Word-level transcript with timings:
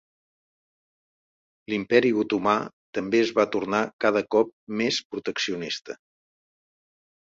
L'Imperi 1.73 2.11
Otomà 2.25 2.57
també 3.01 3.23
es 3.29 3.35
va 3.43 3.47
tornar 3.59 3.85
cada 4.09 4.27
cop 4.33 4.53
més 4.85 5.03
proteccionista. 5.15 6.03